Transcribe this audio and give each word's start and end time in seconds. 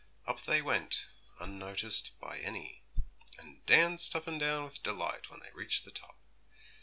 Up 0.25 0.41
they 0.41 0.63
went, 0.63 1.09
unnoticed 1.39 2.19
by 2.19 2.39
any, 2.39 2.81
and 3.37 3.63
danced 3.67 4.15
up 4.15 4.25
and 4.25 4.39
down 4.39 4.63
with 4.63 4.81
delight 4.81 5.29
when 5.29 5.41
they 5.41 5.51
reached 5.51 5.85
the 5.85 5.91
top. 5.91 6.17